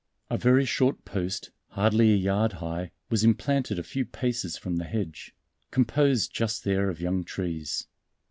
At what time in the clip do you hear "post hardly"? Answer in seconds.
1.05-2.11